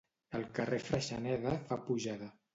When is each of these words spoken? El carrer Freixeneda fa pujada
El 0.37 0.45
carrer 0.59 0.79
Freixeneda 0.87 1.55
fa 1.69 1.81
pujada 1.87 2.33